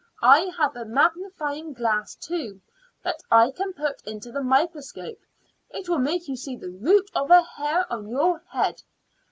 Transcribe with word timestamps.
I 0.23 0.51
have 0.57 0.75
a 0.75 0.83
magnifying 0.83 1.73
glass, 1.73 2.15
too, 2.15 2.59
that 3.03 3.21
I 3.29 3.51
can 3.51 3.71
put 3.71 4.01
into 4.01 4.31
the 4.31 4.41
microscope; 4.41 5.19
it 5.69 5.87
will 5.87 5.99
make 5.99 6.27
you 6.27 6.35
see 6.35 6.55
the 6.55 6.71
root 6.71 7.11
of 7.13 7.29
a 7.29 7.43
hair 7.43 7.85
on 7.93 8.09
your 8.09 8.39
head. 8.51 8.81